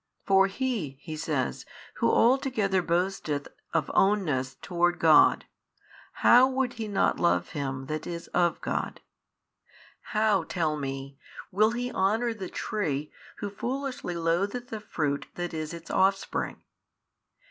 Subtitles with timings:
[0.25, 1.63] For he (He says)
[1.97, 5.45] who altogether boasteth of ownness toward God,
[6.25, 9.01] how would he not love Him That is of God?
[10.17, 11.19] how (tell me)
[11.51, 13.11] will he honour the tree
[13.41, 16.63] who foolishly loatheth the fruit that is its offspring?